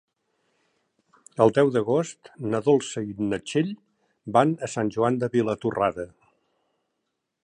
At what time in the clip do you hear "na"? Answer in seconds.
2.53-2.61, 3.27-3.39